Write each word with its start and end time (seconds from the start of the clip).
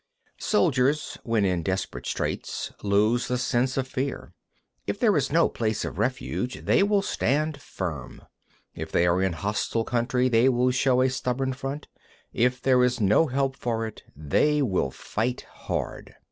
24. 0.39 0.49
Soldiers 0.49 1.17
when 1.21 1.45
in 1.45 1.61
desperate 1.61 2.07
straits 2.07 2.73
lose 2.81 3.27
the 3.27 3.37
sense 3.37 3.77
of 3.77 3.87
fear. 3.87 4.33
If 4.87 4.99
there 4.99 5.15
is 5.15 5.31
no 5.31 5.47
place 5.47 5.85
of 5.85 5.99
refuge, 5.99 6.65
they 6.65 6.81
will 6.81 7.03
stand 7.03 7.61
firm. 7.61 8.23
If 8.73 8.91
they 8.91 9.05
are 9.05 9.21
in 9.21 9.33
the 9.33 9.37
heart 9.37 9.53
of 9.53 9.53
a 9.53 9.53
hostile 9.59 9.83
country, 9.83 10.27
they 10.27 10.49
will 10.49 10.71
show 10.71 11.01
a 11.03 11.07
stubborn 11.11 11.53
front. 11.53 11.87
If 12.33 12.59
there 12.63 12.83
is 12.83 12.99
no 12.99 13.27
help 13.27 13.55
for 13.55 13.85
it, 13.85 14.01
they 14.15 14.63
will 14.63 14.89
fight 14.89 15.41
hard. 15.41 16.15